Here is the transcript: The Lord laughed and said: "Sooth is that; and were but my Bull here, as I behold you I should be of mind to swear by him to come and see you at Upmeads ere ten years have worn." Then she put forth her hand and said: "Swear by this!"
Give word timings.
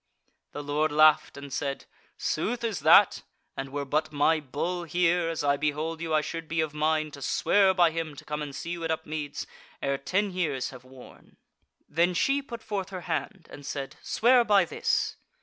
The 0.53 0.63
Lord 0.63 0.91
laughed 0.91 1.37
and 1.37 1.53
said: 1.53 1.85
"Sooth 2.17 2.63
is 2.63 2.79
that; 2.79 3.21
and 3.55 3.71
were 3.71 3.85
but 3.85 4.11
my 4.11 4.39
Bull 4.39 4.83
here, 4.85 5.29
as 5.29 5.43
I 5.43 5.57
behold 5.57 6.01
you 6.01 6.11
I 6.11 6.21
should 6.21 6.47
be 6.47 6.59
of 6.59 6.73
mind 6.73 7.13
to 7.13 7.21
swear 7.21 7.71
by 7.75 7.91
him 7.91 8.15
to 8.15 8.25
come 8.25 8.41
and 8.41 8.55
see 8.55 8.71
you 8.71 8.83
at 8.83 8.89
Upmeads 8.89 9.45
ere 9.79 9.99
ten 9.99 10.31
years 10.31 10.71
have 10.71 10.83
worn." 10.83 11.37
Then 11.87 12.15
she 12.15 12.41
put 12.41 12.63
forth 12.63 12.89
her 12.89 13.01
hand 13.01 13.47
and 13.51 13.63
said: 13.63 13.97
"Swear 14.01 14.43
by 14.43 14.65
this!" 14.65 15.17